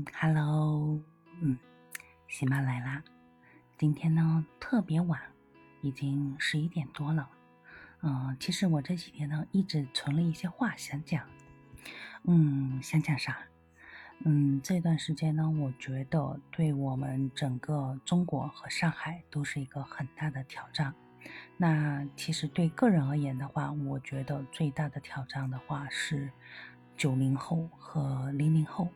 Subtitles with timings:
[0.00, 0.98] 嗯，Hello，
[1.42, 1.58] 嗯，
[2.26, 3.04] 喜马来啦。
[3.76, 5.20] 今天呢特别晚，
[5.82, 7.28] 已经十一点多了。
[8.00, 11.26] 嗯，其实我这几天呢一直存了一些话想讲。
[12.24, 13.40] 嗯，想讲啥？
[14.20, 20.94] 嗯，这段时间呢，我觉得对我们整个中国和上海都是一个很大的挑战。
[21.58, 26.30] 那其实对个人而言的话，我觉得最大的挑战的话是
[26.96, 28.88] 九零后和零零后。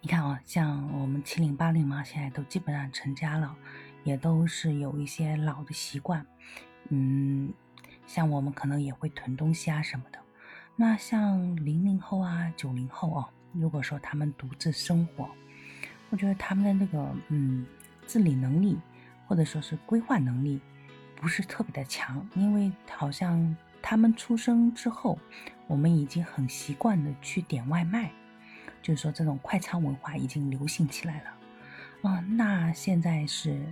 [0.00, 3.56] 你看啊，像我们七零八零嘛，现在都基本上成家了，
[4.04, 6.26] 也都是有一些老的习惯。
[6.88, 7.52] 嗯，
[8.06, 10.18] 像我们可能也会囤东西啊什么的。
[10.76, 15.30] 那像零零后啊、九零后哦，如果说他们独自生活，
[16.10, 17.64] 我觉得他们的那个嗯
[18.06, 18.78] 自理能力
[19.26, 20.60] 或者说是规划能力
[21.16, 25.18] 不是特别的强，因为好像他们出生之后，
[25.66, 28.10] 我们已经很习惯的去点外卖。
[28.82, 33.64] 就是说，这种快餐文化已经流行起来了，啊，那现在是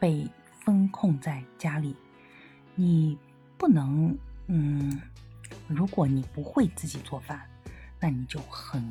[0.00, 0.28] 被
[0.60, 1.94] 封控在家里，
[2.74, 3.16] 你
[3.56, 5.00] 不能，嗯，
[5.68, 7.48] 如果你不会自己做饭，
[8.00, 8.82] 那你就很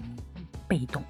[0.67, 1.09] 被动了。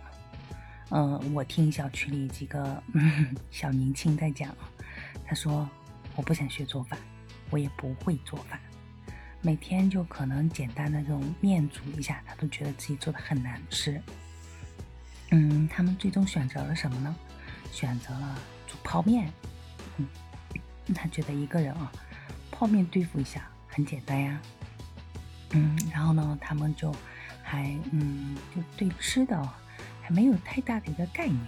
[0.89, 4.55] 嗯，我听小区里几个嗯 小年轻在讲，
[5.25, 5.69] 他说
[6.15, 6.99] 我不想学做饭，
[7.51, 8.59] 我也不会做饭。
[9.45, 14.01] 每天就可能简单的这种面煮一下，他都觉得自己做的很难吃。
[15.29, 17.15] 嗯，他们最终选择了什么呢？
[17.71, 19.31] 选择了煮泡面。
[19.97, 20.07] 嗯，
[20.95, 21.91] 他觉得一个人啊，
[22.49, 24.41] 泡面对付一下很简单呀。
[25.51, 26.91] 嗯，然后呢，他们就
[27.43, 29.39] 还嗯，就对吃的
[30.01, 31.39] 还没有太大的一个概念。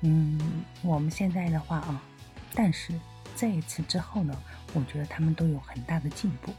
[0.00, 2.00] 嗯，我们现在的话啊，
[2.54, 2.98] 但是
[3.36, 4.34] 这一次之后呢，
[4.72, 6.54] 我觉得他们都有很大的进步。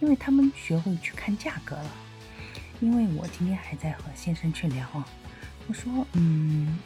[0.00, 1.90] 因为他们学会去看价格了，
[2.80, 5.06] 因为我今天还在和先生去聊啊，
[5.66, 6.78] 我说，嗯，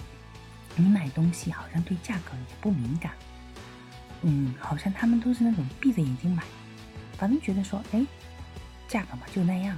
[0.76, 3.12] 你买东西好像对价格也不敏感，
[4.22, 6.42] 嗯，好像他们都是那种闭着眼睛买，
[7.18, 8.02] 反正觉得说，哎，
[8.88, 9.76] 价格嘛就那样。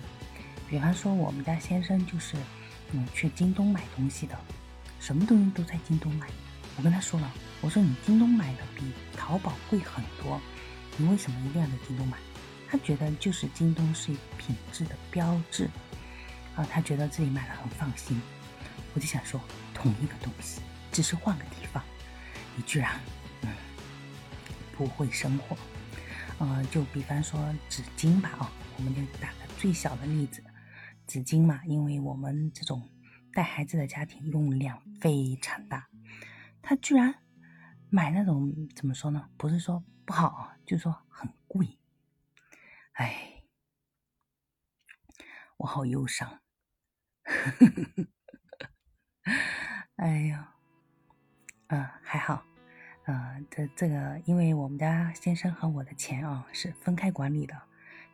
[0.70, 2.36] 比方说我们家先生就是，
[2.92, 4.38] 嗯，去京东买东西的，
[5.00, 6.26] 什么东西都在京东买。
[6.76, 8.82] 我跟他说了，我说你京东买的比
[9.16, 10.40] 淘宝贵很多，
[10.96, 12.16] 你为什么一定要在京东买？
[12.74, 15.70] 他觉得就是京东是品质的标志，
[16.56, 18.20] 啊，他觉得自己买了很放心。
[18.92, 19.40] 我就想说，
[19.72, 21.80] 同一个东西，只是换个地方，
[22.56, 22.98] 你居然，
[23.42, 23.48] 嗯，
[24.76, 25.56] 不会生活。
[26.38, 30.42] 呃，就比方说纸巾吧，啊，我们就打个最小的例子，
[31.06, 32.82] 纸巾嘛，因为我们这种
[33.32, 35.86] 带孩子的家庭用量非常大，
[36.60, 37.14] 他居然
[37.88, 39.28] 买那种怎么说呢？
[39.36, 41.78] 不是说不好，就是说很贵。
[42.94, 43.42] 哎，
[45.56, 46.40] 我好忧伤。
[49.96, 50.54] 哎呀，
[51.68, 52.44] 嗯，还好，
[53.06, 57.60] 嗯，这这个，因为我们家先生和我的钱啊是分开管理的，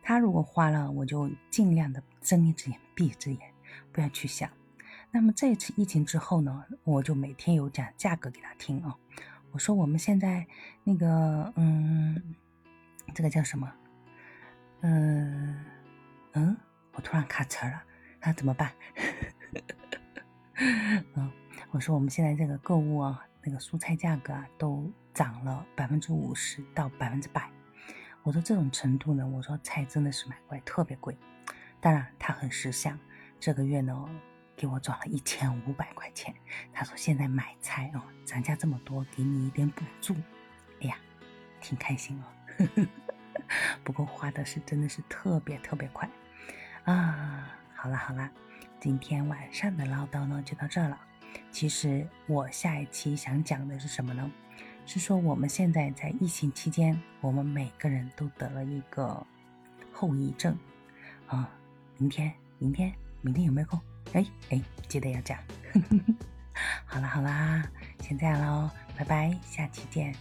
[0.01, 3.53] 他如果花了，我就尽量的睁一只眼闭一只眼，
[3.91, 4.49] 不要去想。
[5.11, 8.97] 那么这次疫情之后呢，我就每天有讲价格给他听啊，
[9.51, 10.47] 我说我们现在
[10.83, 12.35] 那个，嗯，
[13.13, 13.71] 这个叫什么？
[14.81, 15.55] 嗯
[16.33, 16.57] 嗯，
[16.93, 17.83] 我突然卡词了，
[18.19, 18.73] 那怎么办？
[21.15, 21.31] 嗯，
[21.71, 27.49] 我说我们现在这个购物啊，那个蔬菜价格啊都涨了百分之五十到百分之百。
[28.23, 31.15] 我说这种程度呢，我说菜真的是买过来特别贵。
[31.79, 32.97] 当然他很识相，
[33.39, 34.09] 这个月呢
[34.55, 36.33] 给我转了一千五百块钱。
[36.73, 40.15] 他说现在买菜哦，涨价这么多，给你一点补助。
[40.81, 40.97] 哎呀，
[41.59, 42.23] 挺开心哦。
[42.57, 42.87] 呵呵
[43.83, 46.09] 不过花的是真的是特别特别快
[46.85, 47.57] 啊！
[47.75, 48.29] 好了好了，
[48.79, 50.99] 今天晚上的唠叨呢就到这了。
[51.51, 54.31] 其实我下一期想讲的是什么呢？
[54.85, 59.25] 是说我们现在在疫情期间，我们每个人都得了一个
[59.91, 60.57] 后遗症
[61.27, 61.49] 啊。
[61.97, 63.79] 明天明天明天有没有空？
[64.13, 65.37] 哎哎，记得要讲。
[66.85, 67.63] 好啦好啦，
[68.01, 70.13] 先这样喽，拜拜，下期见。